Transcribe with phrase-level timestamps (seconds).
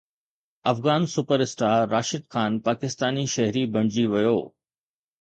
[0.71, 4.39] Afghan super star Rashid Khan Pakistani شهري بڻجي ويو